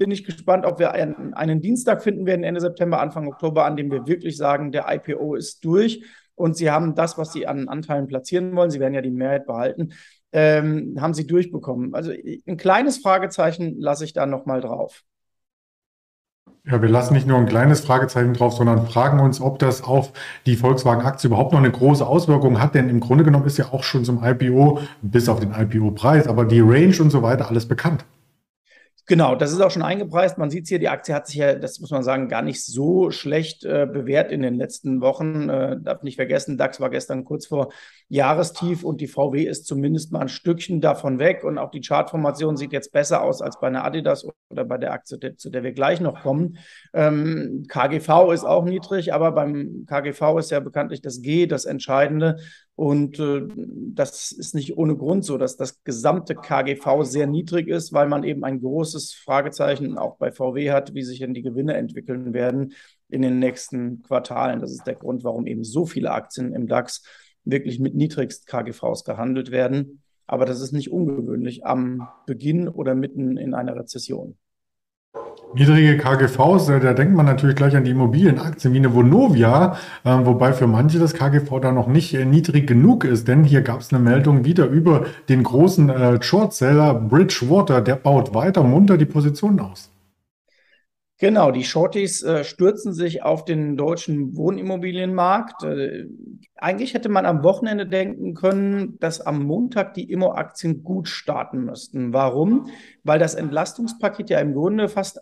bin 0.01 0.09
ich 0.09 0.23
gespannt, 0.23 0.65
ob 0.65 0.79
wir 0.79 0.93
einen, 0.93 1.35
einen 1.35 1.61
Dienstag 1.61 2.01
finden 2.01 2.25
werden, 2.25 2.43
Ende 2.43 2.59
September, 2.59 2.99
Anfang 2.99 3.27
Oktober, 3.27 3.65
an 3.65 3.77
dem 3.77 3.91
wir 3.91 4.07
wirklich 4.07 4.35
sagen, 4.35 4.71
der 4.71 4.87
IPO 4.89 5.35
ist 5.35 5.63
durch 5.63 6.03
und 6.33 6.57
Sie 6.57 6.71
haben 6.71 6.95
das, 6.95 7.19
was 7.19 7.33
Sie 7.33 7.45
an 7.45 7.69
Anteilen 7.69 8.07
platzieren 8.07 8.55
wollen, 8.55 8.71
Sie 8.71 8.79
werden 8.79 8.95
ja 8.95 9.03
die 9.03 9.11
Mehrheit 9.11 9.45
behalten, 9.45 9.93
ähm, 10.31 10.97
haben 10.99 11.13
Sie 11.13 11.27
durchbekommen. 11.27 11.93
Also 11.93 12.11
ein 12.11 12.57
kleines 12.57 12.97
Fragezeichen 12.97 13.75
lasse 13.79 14.03
ich 14.03 14.13
da 14.13 14.25
nochmal 14.25 14.59
drauf. 14.59 15.03
Ja, 16.65 16.81
wir 16.81 16.89
lassen 16.89 17.13
nicht 17.13 17.27
nur 17.27 17.37
ein 17.37 17.45
kleines 17.45 17.81
Fragezeichen 17.81 18.33
drauf, 18.33 18.53
sondern 18.53 18.87
fragen 18.87 19.19
uns, 19.19 19.39
ob 19.39 19.59
das 19.59 19.83
auf 19.83 20.13
die 20.47 20.55
Volkswagen-Aktie 20.55 21.27
überhaupt 21.27 21.51
noch 21.51 21.59
eine 21.59 21.71
große 21.71 22.07
Auswirkung 22.07 22.59
hat. 22.59 22.73
Denn 22.73 22.89
im 22.89 23.01
Grunde 23.01 23.23
genommen 23.23 23.45
ist 23.45 23.59
ja 23.59 23.71
auch 23.71 23.83
schon 23.83 24.03
zum 24.03 24.23
IPO, 24.23 24.79
bis 25.03 25.29
auf 25.29 25.39
den 25.39 25.53
IPO-Preis, 25.53 26.27
aber 26.27 26.45
die 26.45 26.61
Range 26.61 26.95
und 26.99 27.11
so 27.11 27.21
weiter 27.21 27.49
alles 27.49 27.67
bekannt. 27.67 28.03
Genau, 29.11 29.35
das 29.35 29.51
ist 29.51 29.59
auch 29.59 29.71
schon 29.71 29.81
eingepreist. 29.81 30.37
Man 30.37 30.49
sieht 30.49 30.63
es 30.63 30.69
hier, 30.69 30.79
die 30.79 30.87
Aktie 30.87 31.13
hat 31.13 31.27
sich 31.27 31.35
ja, 31.35 31.53
das 31.53 31.81
muss 31.81 31.91
man 31.91 32.01
sagen, 32.01 32.29
gar 32.29 32.41
nicht 32.41 32.63
so 32.63 33.11
schlecht 33.11 33.65
äh, 33.65 33.85
bewährt 33.85 34.31
in 34.31 34.41
den 34.41 34.55
letzten 34.55 35.01
Wochen. 35.01 35.49
Äh, 35.49 35.81
darf 35.81 36.01
nicht 36.03 36.15
vergessen, 36.15 36.57
DAX 36.57 36.79
war 36.79 36.89
gestern 36.89 37.25
kurz 37.25 37.45
vor 37.45 37.73
Jahrestief 38.11 38.83
und 38.83 38.99
die 38.99 39.07
VW 39.07 39.43
ist 39.43 39.65
zumindest 39.65 40.11
mal 40.11 40.19
ein 40.19 40.27
Stückchen 40.27 40.81
davon 40.81 41.17
weg. 41.17 41.45
Und 41.45 41.57
auch 41.57 41.71
die 41.71 41.79
Chartformation 41.79 42.57
sieht 42.57 42.73
jetzt 42.73 42.91
besser 42.91 43.23
aus 43.23 43.41
als 43.41 43.57
bei 43.61 43.67
einer 43.67 43.85
Adidas 43.85 44.27
oder 44.49 44.65
bei 44.65 44.77
der 44.77 44.91
Aktie, 44.91 45.37
zu 45.37 45.49
der 45.49 45.63
wir 45.63 45.71
gleich 45.71 46.01
noch 46.01 46.21
kommen. 46.21 46.57
Ähm, 46.93 47.63
KGV 47.69 48.33
ist 48.33 48.43
auch 48.43 48.65
niedrig, 48.65 49.13
aber 49.13 49.31
beim 49.31 49.85
KGV 49.87 50.39
ist 50.39 50.51
ja 50.51 50.59
bekanntlich 50.59 51.01
das 51.01 51.21
G 51.21 51.47
das 51.47 51.63
Entscheidende. 51.63 52.39
Und 52.75 53.17
äh, 53.17 53.43
das 53.93 54.33
ist 54.33 54.55
nicht 54.55 54.77
ohne 54.77 54.97
Grund 54.97 55.23
so, 55.23 55.37
dass 55.37 55.55
das 55.55 55.81
gesamte 55.85 56.35
KGV 56.35 57.03
sehr 57.03 57.27
niedrig 57.27 57.69
ist, 57.69 57.93
weil 57.93 58.09
man 58.09 58.25
eben 58.25 58.43
ein 58.43 58.59
großes 58.59 59.13
Fragezeichen 59.13 59.97
auch 59.97 60.17
bei 60.17 60.33
VW 60.33 60.71
hat, 60.71 60.93
wie 60.93 61.03
sich 61.03 61.19
denn 61.19 61.33
die 61.33 61.43
Gewinne 61.43 61.75
entwickeln 61.75 62.33
werden 62.33 62.73
in 63.07 63.21
den 63.21 63.39
nächsten 63.39 64.01
Quartalen. 64.01 64.59
Das 64.59 64.71
ist 64.71 64.85
der 64.85 64.95
Grund, 64.95 65.23
warum 65.23 65.47
eben 65.47 65.63
so 65.63 65.85
viele 65.85 66.11
Aktien 66.11 66.53
im 66.53 66.67
DAX 66.67 67.03
wirklich 67.43 67.79
mit 67.79 67.95
niedrigst 67.95 68.47
KGVs 68.47 69.03
gehandelt 69.03 69.51
werden. 69.51 70.01
Aber 70.27 70.45
das 70.45 70.61
ist 70.61 70.71
nicht 70.71 70.91
ungewöhnlich 70.91 71.65
am 71.65 72.07
Beginn 72.25 72.67
oder 72.67 72.95
mitten 72.95 73.37
in 73.37 73.53
einer 73.53 73.75
Rezession. 73.75 74.37
Niedrige 75.53 75.97
KGVs, 75.97 76.69
äh, 76.69 76.79
da 76.79 76.93
denkt 76.93 77.13
man 77.13 77.25
natürlich 77.25 77.57
gleich 77.57 77.75
an 77.75 77.83
die 77.83 77.91
Immobilienaktien 77.91 78.73
wie 78.73 78.77
eine 78.77 78.93
Vonovia, 78.93 79.75
äh, 80.05 80.09
wobei 80.23 80.53
für 80.53 80.67
manche 80.67 80.97
das 80.97 81.13
KGV 81.13 81.59
da 81.59 81.73
noch 81.73 81.87
nicht 81.87 82.13
äh, 82.13 82.23
niedrig 82.23 82.67
genug 82.67 83.03
ist, 83.03 83.27
denn 83.27 83.43
hier 83.43 83.61
gab 83.61 83.81
es 83.81 83.91
eine 83.91 84.01
Meldung 84.01 84.45
wieder 84.45 84.67
über 84.67 85.05
den 85.27 85.43
großen 85.43 86.21
Shortseller 86.21 86.93
Bridgewater, 86.93 87.81
der 87.81 87.97
baut 87.97 88.33
weiter 88.33 88.63
munter 88.63 88.97
die 88.97 89.05
Position 89.05 89.59
aus. 89.59 89.91
Genau, 91.21 91.51
die 91.51 91.63
Shorties 91.63 92.23
äh, 92.23 92.43
stürzen 92.43 92.93
sich 92.93 93.21
auf 93.21 93.45
den 93.45 93.77
deutschen 93.77 94.35
Wohnimmobilienmarkt. 94.35 95.61
Äh, 95.61 96.07
eigentlich 96.55 96.95
hätte 96.95 97.09
man 97.09 97.27
am 97.27 97.43
Wochenende 97.43 97.85
denken 97.85 98.33
können, 98.33 98.97
dass 98.97 99.21
am 99.21 99.43
Montag 99.43 99.93
die 99.93 100.09
Immo-Aktien 100.09 100.83
gut 100.83 101.07
starten 101.07 101.63
müssten. 101.63 102.11
Warum? 102.11 102.71
Weil 103.03 103.19
das 103.19 103.35
Entlastungspaket 103.35 104.31
ja 104.31 104.39
im 104.39 104.55
Grunde 104.55 104.89
fast 104.89 105.21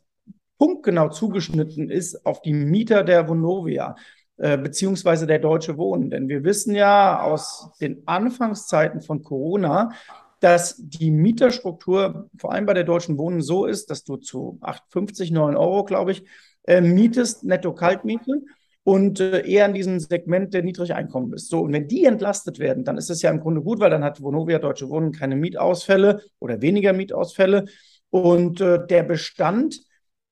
punktgenau 0.57 1.09
zugeschnitten 1.09 1.89
ist 1.89 2.25
auf 2.25 2.41
die 2.41 2.53
Mieter 2.53 3.03
der 3.03 3.27
Vonovia 3.27 3.97
äh, 4.37 4.57
beziehungsweise 4.57 5.27
der 5.27 5.39
Deutsche 5.39 5.77
Wohnen. 5.77 6.09
Denn 6.09 6.29
wir 6.29 6.45
wissen 6.45 6.75
ja 6.75 7.21
aus 7.21 7.73
den 7.81 8.03
Anfangszeiten 8.05 9.01
von 9.01 9.21
Corona, 9.21 9.91
dass 10.39 10.75
die 10.77 11.11
Mieterstruktur 11.11 12.29
vor 12.37 12.53
allem 12.53 12.65
bei 12.65 12.73
der 12.73 12.83
Deutschen 12.83 13.17
Wohnen 13.17 13.41
so 13.41 13.65
ist, 13.65 13.89
dass 13.89 14.03
du 14.03 14.17
zu 14.17 14.57
8,50, 14.61 15.33
9 15.33 15.55
Euro, 15.55 15.83
glaube 15.83 16.11
ich, 16.11 16.23
äh, 16.63 16.81
mietest, 16.81 17.43
netto 17.43 17.73
Kaltmiete 17.73 18.41
und 18.83 19.19
äh, 19.19 19.45
eher 19.45 19.65
in 19.65 19.73
diesem 19.73 19.99
Segment 19.99 20.53
der 20.53 20.63
niedrigen 20.63 20.93
Einkommen 20.93 21.29
bist. 21.29 21.49
So, 21.49 21.61
und 21.61 21.73
wenn 21.73 21.87
die 21.87 22.05
entlastet 22.05 22.59
werden, 22.59 22.83
dann 22.83 22.97
ist 22.97 23.09
es 23.09 23.21
ja 23.21 23.29
im 23.29 23.39
Grunde 23.39 23.61
gut, 23.61 23.79
weil 23.79 23.89
dann 23.89 24.03
hat 24.03 24.21
Vonovia 24.21 24.59
Deutsche 24.59 24.89
Wohnen 24.89 25.11
keine 25.11 25.35
Mietausfälle 25.35 26.21
oder 26.39 26.61
weniger 26.61 26.93
Mietausfälle. 26.93 27.65
Und 28.09 28.61
äh, 28.61 28.85
der 28.87 29.03
Bestand, 29.03 29.79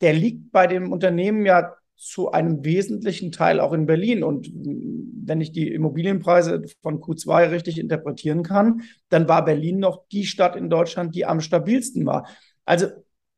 der 0.02 0.14
liegt 0.14 0.52
bei 0.52 0.68
dem 0.68 0.92
Unternehmen 0.92 1.46
ja 1.46 1.76
zu 1.98 2.32
einem 2.32 2.64
wesentlichen 2.64 3.32
Teil 3.32 3.60
auch 3.60 3.74
in 3.74 3.88
Berlin. 3.88 4.24
Und 4.24 4.50
wenn 4.54 5.42
ich 5.42 5.52
die 5.52 5.74
Immobilienpreise 5.74 6.64
von 6.82 7.02
Q2 7.02 7.52
richtig 7.52 7.80
interpretieren 7.80 8.44
kann, 8.44 8.82
dann 9.10 9.28
war 9.28 9.44
Berlin 9.44 9.80
noch 9.80 10.08
die 10.12 10.26
Stadt 10.26 10.56
in 10.56 10.70
Deutschland, 10.70 11.16
die 11.16 11.26
am 11.26 11.42
stabilsten 11.42 12.06
war. 12.06 12.28
Also 12.66 12.88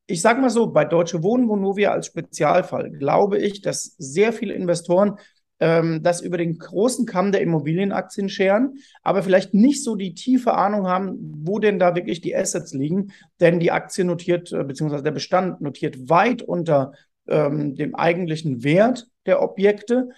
ich 0.08 0.22
sage 0.22 0.42
mal 0.42 0.50
so, 0.50 0.68
bei 0.68 0.86
Deutsche 0.86 1.24
Wohnen, 1.24 1.48
Vonovia 1.48 1.92
als 1.92 2.08
Spezialfall, 2.08 2.90
glaube 2.90 3.38
ich, 3.38 3.62
dass 3.62 3.96
sehr 3.98 4.34
viele 4.34 4.56
Investoren 4.56 5.18
ähm, 5.60 6.02
das 6.02 6.22
über 6.22 6.38
den 6.38 6.58
großen 6.58 7.06
Kamm 7.06 7.32
der 7.32 7.42
Immobilienaktien 7.42 8.30
scheren, 8.30 8.80
aber 9.04 9.24
vielleicht 9.24 9.54
nicht 9.54 9.84
so 9.84 9.96
die 9.96 10.16
tiefe 10.16 10.54
Ahnung 10.54 10.88
haben, 10.88 11.18
wo 11.44 11.60
denn 11.60 11.80
da 11.80 11.96
wirklich 11.96 12.22
die 12.22 12.36
Assets 12.36 12.74
liegen. 12.74 13.12
Denn 13.40 13.60
die 13.60 13.72
Aktie 13.72 14.04
notiert, 14.04 14.52
äh, 14.52 14.64
beziehungsweise 14.64 15.04
der 15.04 15.12
Bestand 15.12 15.62
notiert 15.62 16.10
weit 16.10 16.42
unter 16.42 16.94
ähm, 17.30 17.76
dem 17.76 17.96
eigentlichen 17.96 18.64
Wert 18.64 19.08
der 19.26 19.42
Objekte. 19.42 20.10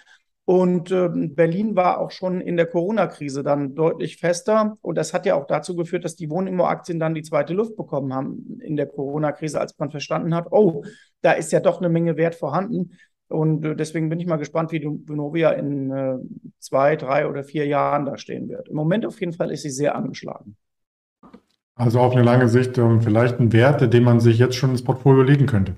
Und 0.46 0.92
äh, 0.92 1.08
Berlin 1.10 1.76
war 1.76 2.00
auch 2.00 2.12
schon 2.12 2.42
in 2.42 2.58
der 2.58 2.66
Corona-Krise 2.66 3.44
dann 3.44 3.76
deutlich 3.76 4.18
fester. 4.18 4.78
Und 4.82 4.98
das 4.98 5.14
hat 5.14 5.26
ja 5.26 5.36
auch 5.36 5.46
dazu 5.46 5.76
geführt, 5.76 6.04
dass 6.04 6.16
die 6.16 6.30
Wohnimmo-Aktien 6.30 7.00
dann 7.00 7.14
die 7.14 7.22
zweite 7.22 7.54
Luft 7.54 7.78
bekommen 7.78 8.14
haben 8.14 8.60
in 8.62 8.76
der 8.76 8.88
Corona-Krise, 8.88 9.62
als 9.62 9.78
man 9.78 9.92
verstanden 9.92 10.36
hat, 10.36 10.48
oh, 10.52 10.84
da 11.22 11.34
ist 11.34 11.52
ja 11.52 11.60
doch 11.60 11.80
eine 11.80 11.90
Menge 11.90 12.18
Wert 12.18 12.36
vorhanden. 12.36 12.98
Und 13.28 13.64
äh, 13.64 13.76
deswegen 13.76 14.10
bin 14.10 14.20
ich 14.20 14.26
mal 14.26 14.38
gespannt, 14.38 14.72
wie 14.72 14.84
Vonovia 14.84 15.52
in 15.52 15.92
äh, 15.92 16.18
zwei, 16.60 16.96
drei 16.96 17.28
oder 17.28 17.44
vier 17.44 17.66
Jahren 17.66 18.06
da 18.06 18.18
stehen 18.18 18.50
wird. 18.50 18.68
Im 18.68 18.76
Moment 18.76 19.06
auf 19.06 19.20
jeden 19.20 19.34
Fall 19.34 19.52
ist 19.52 19.62
sie 19.62 19.70
sehr 19.70 19.96
angeschlagen. 19.96 20.58
Also 21.76 22.00
auf 22.00 22.14
eine 22.14 22.24
lange 22.24 22.50
Sicht 22.50 22.78
ähm, 22.78 23.02
vielleicht 23.02 23.40
ein 23.40 23.54
Wert, 23.54 23.94
den 23.94 24.04
man 24.04 24.20
sich 24.20 24.38
jetzt 24.38 24.56
schon 24.56 24.72
ins 24.72 24.84
Portfolio 24.84 25.24
legen 25.24 25.46
könnte. 25.46 25.76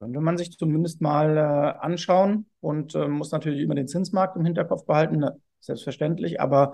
Könnte 0.00 0.20
man 0.22 0.38
sich 0.38 0.56
zumindest 0.56 1.02
mal 1.02 1.36
äh, 1.36 1.84
anschauen 1.84 2.46
und 2.60 2.94
äh, 2.94 3.06
muss 3.06 3.32
natürlich 3.32 3.60
immer 3.60 3.74
den 3.74 3.86
Zinsmarkt 3.86 4.34
im 4.34 4.46
Hinterkopf 4.46 4.86
behalten, 4.86 5.22
selbstverständlich, 5.60 6.40
aber 6.40 6.72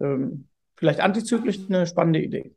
ähm, 0.00 0.46
vielleicht 0.76 1.00
antizyklisch 1.00 1.58
eine 1.68 1.88
spannende 1.88 2.22
Idee. 2.22 2.52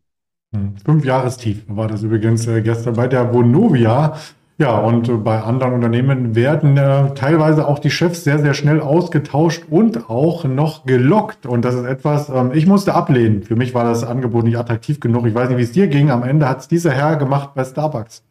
Hm, 0.54 0.78
fünf 0.78 1.06
Jahrestief 1.06 1.66
war 1.68 1.88
das 1.88 2.04
übrigens 2.04 2.46
äh, 2.46 2.62
gestern 2.62 2.96
bei 2.96 3.08
der 3.08 3.34
Vonovia. 3.34 4.16
Ja, 4.60 4.78
und 4.78 5.10
äh, 5.10 5.14
bei 5.14 5.42
anderen 5.42 5.74
Unternehmen 5.74 6.36
werden 6.36 6.78
äh, 6.78 7.16
teilweise 7.16 7.68
auch 7.68 7.80
die 7.80 7.90
Chefs 7.90 8.24
sehr, 8.24 8.38
sehr 8.38 8.54
schnell 8.54 8.80
ausgetauscht 8.80 9.64
und 9.72 10.08
auch 10.08 10.44
noch 10.44 10.86
gelockt. 10.86 11.48
Und 11.48 11.66
das 11.66 11.74
ist 11.74 11.86
etwas, 11.86 12.30
ähm, 12.30 12.52
ich 12.54 12.68
musste 12.68 12.94
ablehnen. 12.94 13.42
Für 13.42 13.56
mich 13.56 13.74
war 13.74 13.86
das 13.86 14.04
Angebot 14.04 14.44
nicht 14.44 14.60
attraktiv 14.60 15.00
genug. 15.00 15.26
Ich 15.26 15.34
weiß 15.34 15.50
nicht, 15.50 15.58
wie 15.58 15.64
es 15.64 15.72
dir 15.72 15.88
ging. 15.88 16.12
Am 16.12 16.22
Ende 16.22 16.48
hat 16.48 16.60
es 16.60 16.68
dieser 16.68 16.92
Herr 16.92 17.16
gemacht 17.16 17.56
bei 17.56 17.64
Starbucks. 17.64 18.22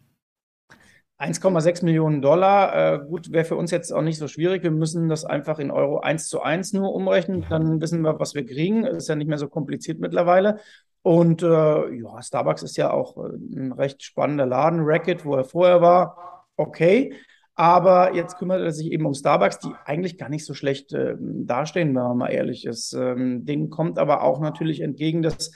1,6 1.20 1.84
Millionen 1.84 2.22
Dollar, 2.22 2.94
äh, 2.94 2.98
gut, 3.04 3.30
wäre 3.30 3.44
für 3.44 3.56
uns 3.56 3.70
jetzt 3.70 3.92
auch 3.92 4.00
nicht 4.00 4.18
so 4.18 4.26
schwierig. 4.26 4.62
Wir 4.62 4.70
müssen 4.70 5.10
das 5.10 5.26
einfach 5.26 5.58
in 5.58 5.70
Euro 5.70 6.00
1 6.00 6.28
zu 6.28 6.40
1 6.40 6.72
nur 6.72 6.94
umrechnen. 6.94 7.44
Dann 7.50 7.80
wissen 7.82 8.00
wir, 8.00 8.18
was 8.18 8.34
wir 8.34 8.46
kriegen. 8.46 8.84
Ist 8.84 9.08
ja 9.08 9.16
nicht 9.16 9.28
mehr 9.28 9.36
so 9.36 9.46
kompliziert 9.46 10.00
mittlerweile. 10.00 10.60
Und 11.02 11.42
äh, 11.42 11.46
ja, 11.46 12.22
Starbucks 12.22 12.62
ist 12.62 12.78
ja 12.78 12.90
auch 12.90 13.18
äh, 13.18 13.36
ein 13.36 13.72
recht 13.72 14.02
spannender 14.02 14.46
Laden. 14.46 14.80
Racket, 14.82 15.26
wo 15.26 15.34
er 15.34 15.44
vorher 15.44 15.82
war, 15.82 16.46
okay. 16.56 17.14
Aber 17.54 18.14
jetzt 18.14 18.38
kümmert 18.38 18.62
er 18.62 18.72
sich 18.72 18.90
eben 18.90 19.04
um 19.04 19.12
Starbucks, 19.12 19.58
die 19.58 19.72
eigentlich 19.84 20.16
gar 20.16 20.30
nicht 20.30 20.46
so 20.46 20.54
schlecht 20.54 20.94
äh, 20.94 21.16
dastehen, 21.20 21.88
wenn 21.88 22.02
man 22.02 22.16
mal 22.16 22.28
ehrlich 22.28 22.64
ist. 22.64 22.94
Ähm, 22.94 23.44
denen 23.44 23.68
kommt 23.68 23.98
aber 23.98 24.22
auch 24.22 24.40
natürlich 24.40 24.80
entgegen, 24.80 25.20
dass 25.20 25.52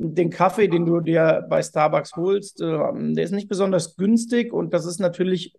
den 0.00 0.30
Kaffee, 0.30 0.68
den 0.68 0.86
du 0.86 1.00
dir 1.00 1.44
bei 1.50 1.60
Starbucks 1.60 2.14
holst, 2.14 2.60
äh, 2.60 2.66
der 2.66 3.24
ist 3.24 3.32
nicht 3.32 3.48
besonders 3.48 3.96
günstig 3.96 4.52
und 4.52 4.72
das 4.72 4.86
ist 4.86 5.00
natürlich, 5.00 5.54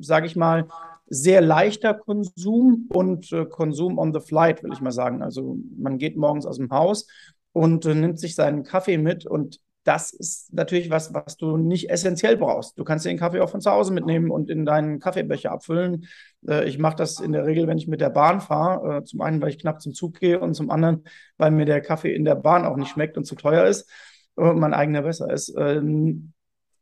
sage 0.00 0.26
ich 0.26 0.34
mal, 0.34 0.66
sehr 1.06 1.42
leichter 1.42 1.92
Konsum 1.92 2.88
und 2.88 3.30
äh, 3.32 3.44
Konsum 3.44 3.98
on 3.98 4.14
the 4.14 4.20
flight, 4.20 4.62
will 4.62 4.72
ich 4.72 4.80
mal 4.80 4.92
sagen. 4.92 5.22
Also 5.22 5.58
man 5.76 5.98
geht 5.98 6.16
morgens 6.16 6.46
aus 6.46 6.56
dem 6.56 6.70
Haus 6.70 7.06
und 7.52 7.84
äh, 7.84 7.94
nimmt 7.94 8.18
sich 8.18 8.34
seinen 8.34 8.64
Kaffee 8.64 8.96
mit 8.96 9.26
und 9.26 9.60
das 9.84 10.12
ist 10.12 10.52
natürlich 10.54 10.90
was, 10.90 11.12
was 11.12 11.36
du 11.36 11.56
nicht 11.56 11.90
essentiell 11.90 12.36
brauchst. 12.36 12.78
Du 12.78 12.84
kannst 12.84 13.04
den 13.04 13.18
Kaffee 13.18 13.40
auch 13.40 13.50
von 13.50 13.60
zu 13.60 13.70
Hause 13.70 13.92
mitnehmen 13.92 14.30
und 14.30 14.48
in 14.48 14.64
deinen 14.64 15.00
Kaffeebecher 15.00 15.50
abfüllen. 15.50 16.06
Äh, 16.46 16.68
ich 16.68 16.78
mache 16.78 16.96
das 16.96 17.18
in 17.20 17.32
der 17.32 17.46
Regel, 17.46 17.66
wenn 17.66 17.78
ich 17.78 17.88
mit 17.88 18.00
der 18.00 18.10
Bahn 18.10 18.40
fahre. 18.40 18.98
Äh, 18.98 19.04
zum 19.04 19.20
einen, 19.20 19.42
weil 19.42 19.48
ich 19.48 19.58
knapp 19.58 19.80
zum 19.82 19.92
Zug 19.92 20.20
gehe 20.20 20.38
und 20.38 20.54
zum 20.54 20.70
anderen, 20.70 21.04
weil 21.36 21.50
mir 21.50 21.64
der 21.64 21.80
Kaffee 21.80 22.14
in 22.14 22.24
der 22.24 22.36
Bahn 22.36 22.64
auch 22.64 22.76
nicht 22.76 22.90
schmeckt 22.90 23.16
und 23.16 23.24
zu 23.24 23.34
teuer 23.34 23.64
ist 23.66 23.90
und 24.34 24.58
mein 24.60 24.74
eigener 24.74 25.02
besser 25.02 25.32
ist. 25.32 25.54
Ähm, 25.58 26.32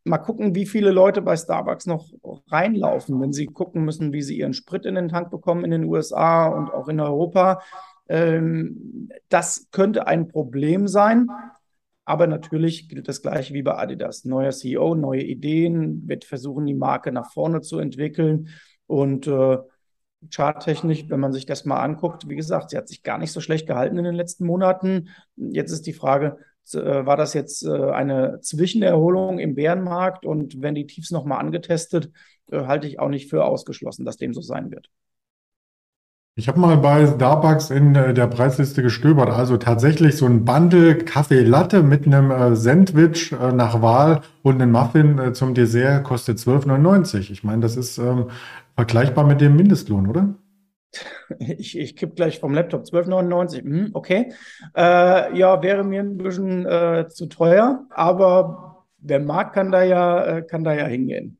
mal 0.05 0.19
gucken, 0.19 0.55
wie 0.55 0.67
viele 0.67 0.91
Leute 0.91 1.23
bei 1.23 1.37
Starbucks 1.37 1.87
noch 1.87 2.11
reinlaufen, 2.49 3.21
wenn 3.21 3.33
sie 3.33 3.47
gucken 3.47 3.85
müssen, 3.85 4.13
wie 4.13 4.23
sie 4.23 4.39
ihren 4.39 4.55
Sprit 4.55 4.85
in 4.85 4.95
den 4.95 5.09
Tank 5.09 5.31
bekommen 5.31 5.65
in 5.65 5.71
den 5.71 5.85
USA 5.85 6.49
und 6.49 6.73
auch 6.73 6.89
in 6.89 7.01
Europa. 7.01 7.63
Ähm, 8.09 9.09
das 9.29 9.69
könnte 9.71 10.07
ein 10.07 10.29
Problem 10.29 10.89
sein. 10.89 11.29
Aber 12.05 12.27
natürlich 12.27 12.89
gilt 12.89 13.09
das 13.09 13.23
gleiche 13.23 13.55
wie 13.55 13.63
bei 13.63 13.77
Adidas. 13.77 14.25
Neuer 14.25 14.51
CEO, 14.51 14.95
neue 14.95 15.23
Ideen, 15.23 16.09
wird 16.09 16.25
versuchen, 16.25 16.67
die 16.67 16.75
Marke 16.75 17.13
nach 17.13 17.33
vorne 17.33 17.61
zu 17.61 17.79
entwickeln. 17.79 18.49
Und 18.87 19.27
äh, 19.27 19.59
charttechnisch, 20.29 21.09
wenn 21.09 21.21
man 21.21 21.33
sich 21.33 21.47
das 21.47 21.65
mal 21.65 21.81
anguckt, 21.81 22.29
wie 22.29 22.37
gesagt, 22.37 22.71
sie 22.71 22.77
hat 22.77 22.89
sich 22.89 23.03
gar 23.03 23.19
nicht 23.19 23.33
so 23.33 23.41
schlecht 23.41 23.67
gehalten 23.67 23.97
in 23.97 24.05
den 24.05 24.15
letzten 24.15 24.45
Monaten. 24.45 25.09
Jetzt 25.37 25.73
ist 25.73 25.87
die 25.87 25.93
Frage, 25.93 26.39
äh, 26.73 27.07
war 27.07 27.17
das 27.17 27.35
jetzt 27.35 27.65
äh, 27.65 27.91
eine 27.91 28.41
Zwischenerholung 28.41 29.39
im 29.39 29.55
Bärenmarkt? 29.55 30.27
Und 30.27 30.61
wenn 30.61 30.75
die 30.75 30.87
Tiefs 30.87 31.11
nochmal 31.11 31.41
angetestet, 31.41 32.11
äh, 32.51 32.67
halte 32.67 32.87
ich 32.87 32.99
auch 32.99 33.09
nicht 33.09 33.31
für 33.31 33.45
ausgeschlossen, 33.45 34.05
dass 34.05 34.17
dem 34.17 34.35
so 34.35 34.41
sein 34.41 34.71
wird. 34.71 34.91
Ich 36.37 36.49
habe 36.49 36.61
mal 36.61 36.77
bei 36.77 37.07
Starbucks 37.07 37.71
in 37.71 37.95
äh, 37.95 38.15
der 38.15 38.29
Preisliste 38.29 38.83
gestöbert. 38.83 39.31
Also 39.31 39.57
tatsächlich 39.57 40.17
so 40.17 40.27
ein 40.27 40.45
Bundle 40.45 40.97
Kaffee 40.97 41.43
Latte 41.43 41.83
mit 41.83 42.07
einem 42.07 42.31
äh, 42.31 42.55
Sandwich 42.55 43.33
äh, 43.33 43.53
nach 43.53 43.83
Wahl 43.83 44.23
und 44.43 44.63
einen 44.63 44.71
Muffin 44.71 45.35
zum 45.35 45.55
Dessert 45.55 46.05
kostet 46.05 46.39
12,99. 46.39 47.33
Ich 47.33 47.43
meine, 47.43 47.61
das 47.63 47.77
ist 47.77 47.99
ähm, 47.99 48.31
vergleichbar 48.77 49.27
mit 49.27 49.41
dem 49.41 49.57
Mindestlohn, 49.57 50.07
oder? 50.09 50.35
Ich, 51.39 51.79
ich 51.79 51.95
kipp 51.95 52.17
gleich 52.17 52.41
vom 52.41 52.55
Laptop 52.55 52.83
12,99. 52.85 53.63
Hm, 53.63 53.91
okay. 53.93 54.33
Ja, 54.75 55.63
wäre 55.63 55.85
mir 55.85 56.01
ein 56.01 56.17
bisschen 56.17 56.67
zu 57.09 57.27
teuer, 57.27 57.87
aber 57.91 58.87
der 58.99 59.21
Markt 59.21 59.55
kann 59.55 59.71
da 59.71 59.85
ja, 59.85 60.41
kann 60.41 60.65
da 60.65 60.75
ja 60.75 60.87
hingehen. 60.87 61.40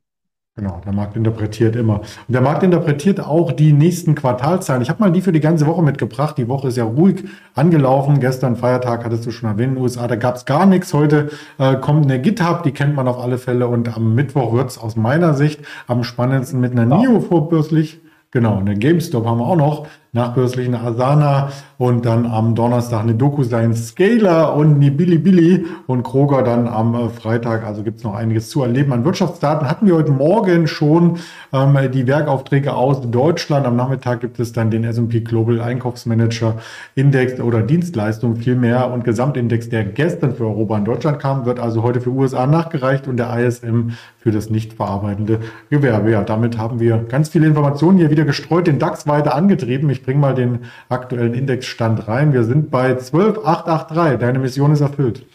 Genau, 0.61 0.79
der 0.85 0.93
Markt 0.93 1.17
interpretiert 1.17 1.75
immer. 1.75 2.01
Und 2.01 2.35
der 2.35 2.43
Markt 2.43 2.63
interpretiert 2.63 3.19
auch 3.19 3.51
die 3.51 3.73
nächsten 3.73 4.15
Quartalzahlen. 4.15 4.83
Ich 4.83 4.91
habe 4.91 5.01
mal 5.01 5.11
die 5.11 5.23
für 5.23 5.33
die 5.33 5.41
ganze 5.41 5.67
Woche 5.67 5.83
mitgebracht. 5.83 6.37
Die 6.37 6.49
Woche 6.49 6.69
ist 6.69 6.77
ja 6.77 6.85
ruhig 6.85 7.25
angelaufen. 7.55 8.21
Gestern 8.21 8.57
Feiertag 8.57 9.03
hattest 9.03 9.25
du 9.25 9.31
schon 9.31 9.49
erwähnt, 9.49 9.71
in 9.71 9.75
den 9.77 9.83
USA, 9.83 10.07
da 10.07 10.17
gab 10.17 10.37
es 10.37 10.45
gar 10.45 10.67
nichts. 10.67 10.93
Heute 10.93 11.31
äh, 11.57 11.77
kommt 11.77 12.05
eine 12.05 12.21
GitHub, 12.21 12.63
die 12.63 12.73
kennt 12.73 12.95
man 12.95 13.09
auf 13.09 13.19
alle 13.19 13.39
Fälle. 13.39 13.69
Und 13.69 13.97
am 13.97 14.15
Mittwoch 14.15 14.53
wird 14.53 14.69
es 14.69 14.77
aus 14.77 14.97
meiner 14.97 15.33
Sicht 15.33 15.63
am 15.87 16.05
spannendsten 16.05 16.61
mit 16.61 16.73
einer 16.73 16.83
genau. 16.83 17.01
NIO 17.01 17.21
vorbörslich. 17.21 18.03
Genau, 18.31 18.59
eine 18.59 18.77
GameStop 18.77 19.25
haben 19.25 19.39
wir 19.39 19.47
auch 19.47 19.57
noch 19.57 19.87
nachbörslich 20.13 20.75
Asana 20.75 21.51
und 21.79 22.05
dann 22.05 22.27
am 22.27 22.55
Donnerstag 22.55 23.01
eine 23.01 23.15
DocuSign 23.15 23.75
Scaler 23.75 24.55
und 24.55 24.75
eine 24.75 24.91
Bilibili 24.91 25.65
und 25.87 26.03
Kroger 26.03 26.43
dann 26.43 26.69
am 26.69 26.95
äh, 26.95 27.09
Freitag. 27.09 27.65
Also 27.65 27.83
gibt 27.83 27.99
es 27.99 28.05
noch 28.05 28.15
einiges 28.15 28.51
zu 28.51 28.63
erleben. 28.63 28.93
An 28.93 29.05
Wirtschaftsdaten 29.05 29.69
hatten 29.69 29.87
wir 29.87 29.95
heute 29.95 30.13
Morgen 30.13 30.67
schon 30.67 31.19
ähm, 31.53 31.79
die 31.93 32.07
Werkaufträge 32.07 32.75
aus 32.75 33.01
Deutschland. 33.11 33.67
Am 33.67 33.77
Nachmittag 33.77 34.21
gibt 34.21 34.41
es 34.41 34.53
dann 34.53 34.71
den 34.71 34.85
S&P 34.85 35.21
Global 35.21 35.61
Einkaufsmanager 35.61 36.57
Index 36.97 37.41
oder 37.41 37.63
Dienstleistung 37.63 38.37
vielmehr 38.37 38.91
und 38.91 39.05
Gesamtindex, 39.05 39.69
der 39.69 39.85
gestern 39.85 40.35
für 40.35 40.45
Europa 40.45 40.75
und 40.75 40.85
Deutschland 40.85 41.21
kam, 41.21 41.47
wird 41.47 41.61
also 41.61 41.83
heute 41.83 42.01
für 42.01 42.11
USA 42.11 42.47
nachgereicht 42.47 43.07
und 43.07 43.17
der 43.17 43.39
ISM 43.39 43.91
für 44.19 44.31
das 44.31 44.51
nicht 44.51 44.75
verarbeitende 44.75 45.41
Gewerbe. 45.71 46.11
Ja, 46.11 46.23
damit 46.23 46.59
haben 46.59 46.79
wir 46.79 46.99
ganz 46.99 47.31
viele 47.31 47.47
Informationen 47.47 47.97
hier 47.97 48.11
wieder 48.11 48.25
gestreut, 48.25 48.67
den 48.67 48.79
DAX 48.79 49.07
weiter 49.07 49.35
angetrieben. 49.35 49.89
Ich 49.89 50.00
ich 50.01 50.07
bringe 50.07 50.21
mal 50.21 50.35
den 50.35 50.65
aktuellen 50.89 51.35
Indexstand 51.35 52.09
rein. 52.09 52.33
Wir 52.33 52.45
sind 52.45 52.71
bei 52.71 52.95
12,883. 52.95 54.19
Deine 54.19 54.39
Mission 54.39 54.73
ist 54.73 54.81
erfüllt. 54.81 55.27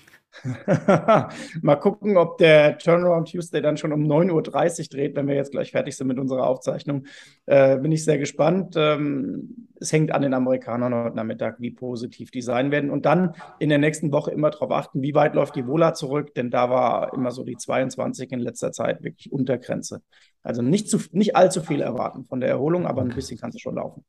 mal 1.61 1.75
gucken, 1.75 2.17
ob 2.17 2.37
der 2.39 2.77
Turnaround 2.77 3.31
Tuesday 3.31 3.61
dann 3.61 3.77
schon 3.77 3.93
um 3.93 4.03
9.30 4.03 4.31
Uhr 4.31 4.87
dreht, 4.89 5.15
wenn 5.15 5.27
wir 5.27 5.35
jetzt 5.35 5.51
gleich 5.51 5.71
fertig 5.71 5.95
sind 5.95 6.07
mit 6.07 6.19
unserer 6.19 6.47
Aufzeichnung. 6.47 7.05
Äh, 7.45 7.77
bin 7.77 7.91
ich 7.91 8.03
sehr 8.03 8.17
gespannt. 8.17 8.75
Ähm, 8.75 9.67
es 9.79 9.91
hängt 9.91 10.11
an 10.11 10.23
den 10.23 10.33
Amerikanern 10.33 10.93
heute 10.93 11.15
Nachmittag, 11.15 11.57
wie 11.59 11.71
positiv 11.71 12.31
die 12.31 12.41
sein 12.41 12.71
werden. 12.71 12.89
Und 12.89 13.05
dann 13.05 13.35
in 13.59 13.69
der 13.69 13.77
nächsten 13.77 14.11
Woche 14.11 14.31
immer 14.31 14.49
darauf 14.49 14.71
achten, 14.71 15.01
wie 15.01 15.13
weit 15.13 15.35
läuft 15.35 15.55
die 15.55 15.67
Vola 15.67 15.93
zurück, 15.93 16.33
denn 16.33 16.49
da 16.49 16.71
war 16.71 17.13
immer 17.13 17.31
so 17.31 17.43
die 17.43 17.57
22 17.57 18.31
in 18.31 18.39
letzter 18.39 18.71
Zeit 18.71 19.03
wirklich 19.03 19.31
Untergrenze. 19.31 20.01
Also 20.41 20.61
nicht, 20.61 20.89
zu, 20.89 20.99
nicht 21.11 21.35
allzu 21.35 21.61
viel 21.61 21.81
erwarten 21.81 22.25
von 22.25 22.39
der 22.39 22.49
Erholung, 22.49 22.87
aber 22.87 23.03
ein 23.03 23.09
bisschen 23.09 23.39
kann 23.39 23.51
es 23.51 23.61
schon 23.61 23.75
laufen. 23.75 24.03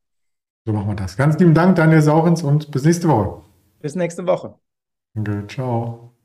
So 0.67 0.73
machen 0.73 0.89
wir 0.89 0.95
das. 0.95 1.15
Ganz 1.15 1.39
lieben 1.39 1.53
Dank, 1.53 1.77
Daniel 1.77 2.01
Saurens, 2.01 2.43
und 2.43 2.71
bis 2.71 2.83
nächste 2.83 3.07
Woche. 3.07 3.41
Bis 3.79 3.95
nächste 3.95 4.27
Woche. 4.27 4.59
Danke, 5.15 5.45
ciao. 5.47 6.16